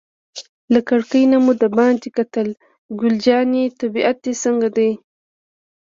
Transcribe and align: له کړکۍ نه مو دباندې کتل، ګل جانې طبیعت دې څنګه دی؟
له 0.73 0.79
کړکۍ 0.87 1.23
نه 1.31 1.37
مو 1.43 1.53
دباندې 1.63 2.09
کتل، 2.17 2.47
ګل 2.99 3.15
جانې 3.25 3.63
طبیعت 3.79 4.17
دې 4.25 4.33
څنګه 4.43 4.67
دی؟ 4.77 4.91